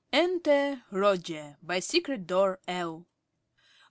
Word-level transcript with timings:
_)Enter 0.17 0.83
Roger 0.89 1.57
_by 1.63 1.79
secret 1.83 2.25
door 2.25 2.57
L. 2.67 3.05